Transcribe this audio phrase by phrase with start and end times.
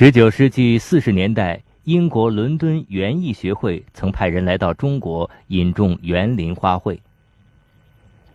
[0.00, 7.00] 十九世纪四十年代，英国伦敦园艺学会曾派人来到中国引种园林花卉。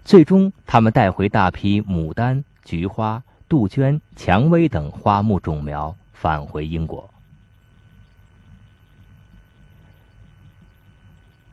[0.04, 7.10] 最终，他们带回大批牡丹、菊花、杜鹃、蔷薇等花木种苗返回英国。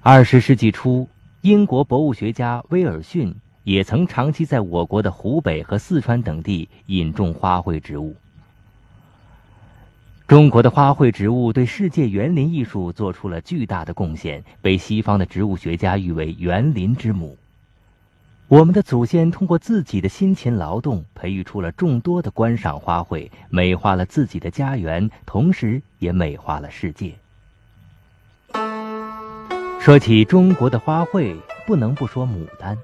[0.00, 1.08] 二十世纪初，
[1.42, 8.16] 英国博物学家威尔逊也曾长期在我国的湖北和四川等地引种花卉植物。
[10.30, 17.36] 中国的花卉植物对世界园林艺术做出了巨大的贡献，被西方的植物学家誉为“园林之母”。
[18.46, 27.12] 我们的祖先通过自己的辛勤劳动，培育出了众多的观赏花卉，美化了自己的家园，同时也美化了世界。
[29.80, 31.34] 说起中国的花卉，
[31.66, 32.78] 不能不说牡丹。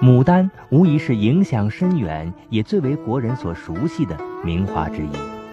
[0.00, 5.43] 牡丹无疑是影响深远，也最为国人所熟悉的名花之一。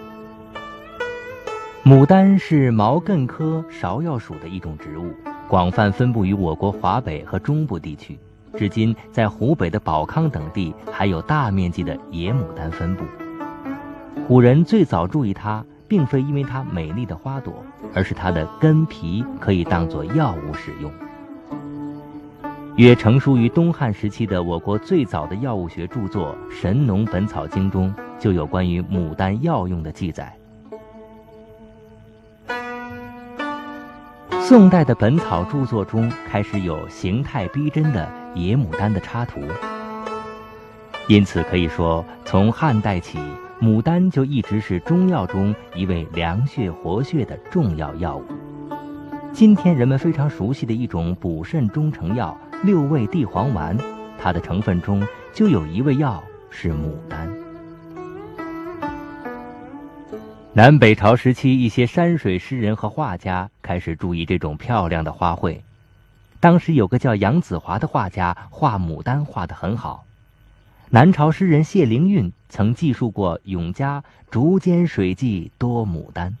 [1.84, 5.12] 牡丹是毛茛科芍药属的一种植物，
[5.48, 8.16] 广泛分布于我国华北和中部地区。
[8.56, 13.04] 至今，在湖北的保康等地还有大面积的野牡丹分布。
[14.28, 17.52] 古人最早注意它，并非因为它美丽的花朵，
[17.92, 20.88] 而是它的根皮可以当作药物使用。
[22.76, 30.32] 约成书于东汉时期的我国最早的药物学著作《神农本草经》中，就有关于牡丹药用的记载。
[34.52, 39.40] 宋代的本草著作中开始有形态逼真的野牡丹的插图，
[41.08, 43.18] 因此可以说，从汉代起，
[43.62, 48.24] 牡丹就一直是中药中一味凉血活血的重要药物。
[49.32, 53.74] 今天人们非常熟悉的一种补肾中成药六味地黄丸，
[54.18, 55.02] 它的成分中
[55.32, 57.41] 就有一味药是牡丹。
[60.54, 65.60] 南北朝时期，一些山水诗人和画家开始注意这种漂亮的花卉。
[66.40, 70.04] 当时有个叫杨子华的画家，画牡丹画得很好。
[70.90, 76.36] 南朝诗人谢灵运曾记述过永嘉竹间水际多牡丹，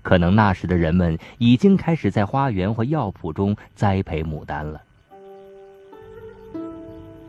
[0.00, 4.80] 可能那时的人们已经开始在花园或药圃中栽培牡丹了。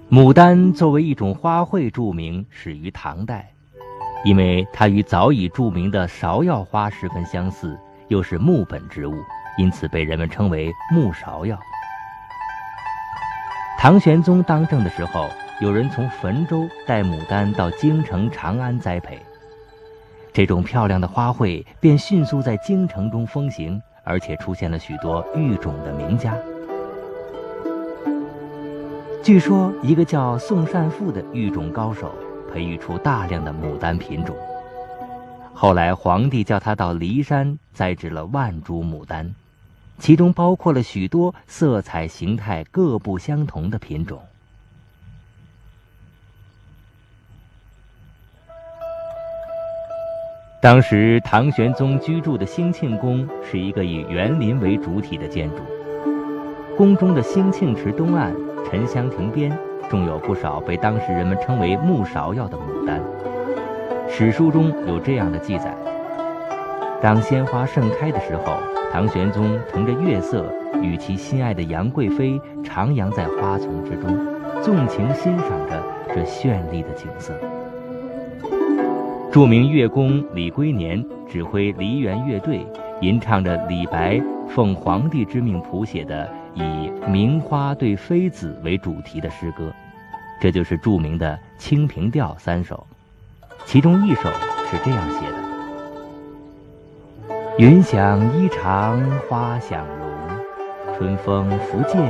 [0.10, 3.52] 牡丹作为一种花卉著名，始于唐代。
[4.26, 7.78] 因为它与早已著名的芍药花十分相似，
[8.08, 9.14] 又是木本植物，
[9.56, 11.56] 因此被人们称为木芍药。
[13.78, 15.30] 唐玄宗当政的时候，
[15.62, 19.24] 有人从汾州带牡丹到京城长安栽培，
[20.34, 26.36] 这种漂亮的花卉便迅速在京城中风行，而且出现了许多育种的名家。
[29.22, 32.12] 据说，一个叫宋善富的育种高手。
[32.56, 34.34] 培育出大量的牡丹品种，
[35.54, 39.36] 后来皇帝叫他到骊山栽植了万株牡丹，
[40.00, 44.22] 其中包括了许多色彩形态各不相同的品种。
[50.62, 55.58] 当时唐玄宗居住的兴庆宫是一个以园林为主体的建筑，
[56.78, 58.34] 宫中的兴庆池东岸、
[58.66, 59.52] 沉香亭边。
[59.90, 63.00] 仲有不少被当时人们称为木芍药的牡丹。
[64.08, 65.76] 史书中有这样的记载：
[67.02, 68.58] 当鲜花盛开的时候，
[68.92, 70.46] 唐玄宗乘着月色，
[70.82, 74.18] 与其心爱的杨贵妃徜徉在花丛之中，
[74.62, 77.34] 纵情欣赏着这绚丽的景色。
[79.32, 82.66] 著名乐工李龟年指挥梨园乐队，
[83.02, 86.30] 吟唱着李白奉皇帝之命谱写的。
[86.56, 89.72] 以名花对妃子为主题的诗歌，
[90.42, 92.88] 这就是著名的《清平调》三首，
[93.66, 94.30] 其中一首
[94.70, 95.38] 是这样写的
[97.60, 100.08] ：“云想衣裳花想容，
[100.98, 102.02] 春风拂槛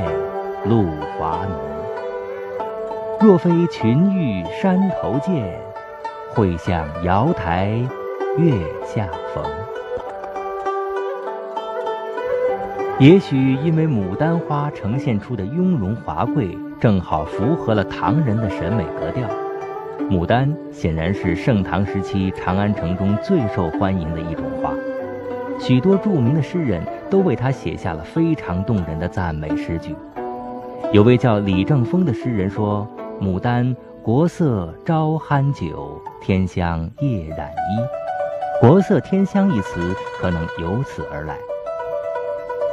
[0.66, 0.86] 露
[1.18, 1.60] 华浓。
[3.22, 5.60] 若非群玉山头见，
[6.34, 7.68] 会向瑶台
[8.38, 8.54] 月
[8.86, 9.44] 下逢。”
[12.98, 19.28] 也许因为牡丹花呈现出的雍容华贵，正好符合了唐人的审美格调。
[20.10, 24.72] 牡丹显然是盛唐时期长安城中最受欢迎的一种花，
[25.60, 29.94] 许多著名的诗人都为它写下了非常动人的赞美诗句。
[30.94, 32.88] 有位叫李正风的诗人说
[33.20, 37.84] ：“牡丹国色朝酣酒，天香夜染衣。
[38.62, 41.36] ”“国色天香”一词可能由此而来。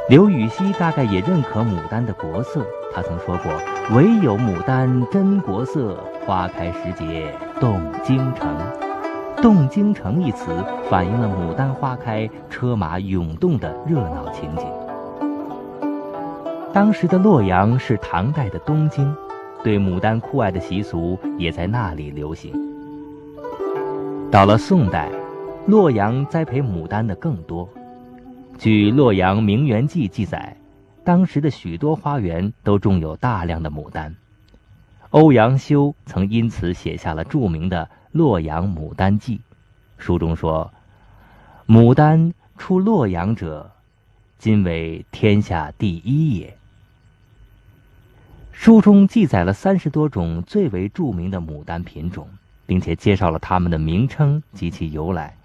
[0.09, 2.61] 刘禹锡大概也认可牡丹的国色，
[2.93, 3.53] 他曾说过
[3.95, 8.53] ：“唯有牡丹真国色，花开时节动京城。”
[9.41, 10.51] 动京城”一词
[10.89, 14.65] 反映了牡丹花开、车马涌动的热闹情景。
[16.73, 19.15] 当时的洛阳是唐代的东京，
[19.63, 22.51] 对牡丹酷爱的习俗也在那里流行。
[24.29, 25.09] 到了宋代，
[25.65, 27.69] 洛阳栽培牡丹的更多。
[28.57, 30.55] 据《洛阳名园记》记载，
[31.03, 34.15] 当时的许多花园都种有大量的牡丹。
[35.09, 39.37] 欧阳修曾因此写下了著名的《洛阳牡丹记》，
[39.97, 40.71] 书中说
[41.67, 43.71] ：“牡丹出洛阳者，
[44.37, 46.57] 今为天下第一也。”
[48.53, 52.29] 书中记载了三十多种最为著名的牡丹品种，
[52.65, 55.35] 并且介绍了它们的名称及其由来。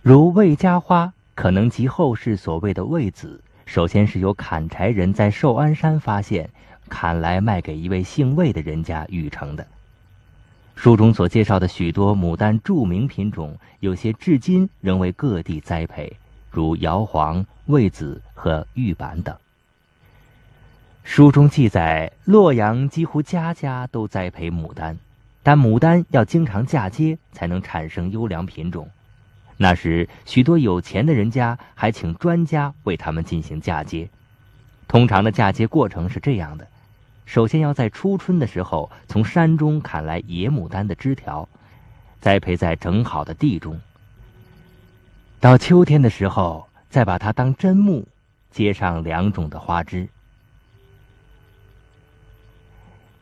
[0.00, 6.48] 如魏家花，可能即后世所谓的魏子，首先是由砍柴人在寿安山发现，
[6.88, 9.66] 砍来卖给一位姓魏的人家育成的。
[10.76, 16.16] 书中所介绍的许多牡丹著名品种，有些至今仍为各地栽培，
[16.50, 19.36] 如瑶黄、魏子和玉板等。
[21.02, 24.98] 书中记载，洛阳几乎家家都栽培牡丹，
[25.42, 28.88] 但牡丹要经常嫁接才能产生优良品种。
[29.56, 34.08] 那时，许多有钱的人家还请专家为他们进行嫁接。
[34.88, 36.66] 通常的嫁接过程是这样的：
[37.24, 41.48] 首先要在初春的时候从山中砍来野牡丹的枝条，
[42.20, 43.76] 栽培在整好的地中；
[45.40, 48.06] 到秋天的时候，再把它当砧木，
[48.50, 50.08] 接上两种的花枝。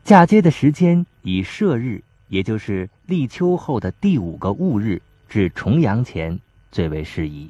[0.03, 6.39] 嫁接的时间以射日，也就是立秋后的第五个戊日至重阳前
[6.71, 7.49] 最为适宜。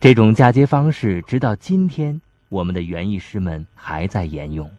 [0.00, 4.70] 这种嫁接方式，直到今天，我们的园艺师们还在沿用。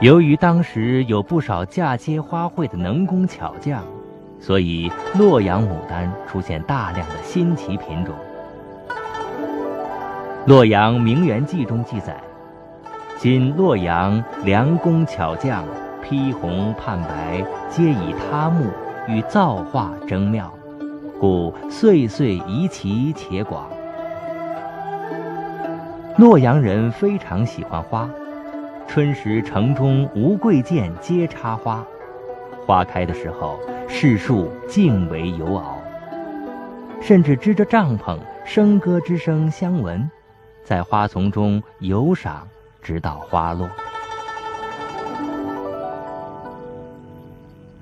[0.00, 3.84] 由于当时有不少嫁接花卉的能工巧匠，
[4.40, 8.14] 所以洛阳牡丹出现大量的新奇品种。
[10.46, 12.18] 《洛阳名园记》中记载
[13.22, 15.62] ：“今洛阳良工巧匠，
[16.02, 18.64] 披红盼白，皆以他木
[19.06, 20.50] 与造化争妙，
[21.20, 23.68] 故岁岁宜奇且广。”
[26.16, 28.08] 洛阳人非常喜欢花，
[28.88, 31.84] 春时城中无贵贱皆插花，
[32.64, 35.74] 花开的时候，市树竞为游遨，
[37.02, 38.16] 甚至支着帐篷，
[38.46, 40.10] 笙歌之声相闻。
[40.64, 42.48] 在花丛中游赏，
[42.82, 43.68] 直到花落。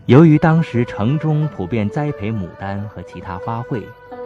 [0.07, 3.83] 由于当时城中普遍栽培牡丹和其他花卉，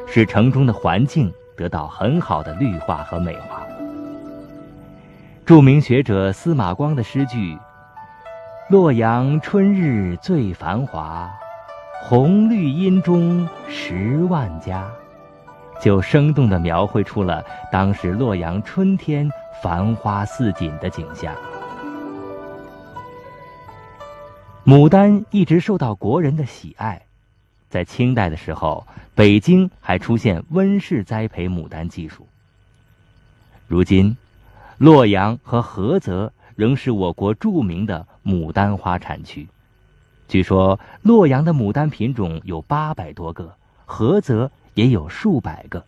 [0.06, 3.66] 使城中的环境得到很好的绿化和美化。
[5.44, 7.58] 著名学者司马光的诗句
[8.70, 11.28] ：“洛阳春日最繁华，
[12.04, 14.88] 红绿荫中十万家。”
[15.82, 19.28] 就生动地描绘出了当时洛阳春天
[19.60, 21.34] 繁花似锦的景象。
[24.64, 27.02] 牡丹一直受到国人的喜爱，
[27.68, 28.86] 在清代的时候，
[29.16, 32.28] 北京还出现温室栽培牡丹技术。
[33.66, 34.16] 如今，
[34.78, 39.48] 洛阳和菏泽仍是我国著名的牡丹花产区。
[40.28, 44.48] 据说，洛阳的牡丹品种有八百多个，菏泽。
[44.74, 45.84] 也有数百个。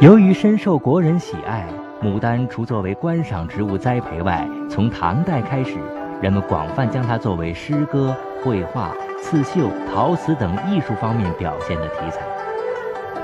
[0.00, 1.68] 由于深受国人喜爱，
[2.02, 5.76] 牡丹除作为观赏植物栽培外，从唐代开始，
[6.22, 12.22] 人们广泛将它作为诗歌、绘画、刺绣、陶瓷等艺术方面表现的题材。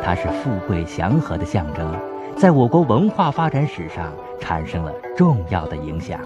[0.02, 1.98] 它是富贵祥和的象征，
[2.36, 6.20] 在我国文化发展史上产生了重要的影响。